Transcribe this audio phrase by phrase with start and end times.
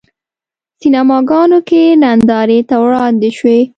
[0.79, 3.59] سینماګانو کې نندارې ته وړاندې شوی.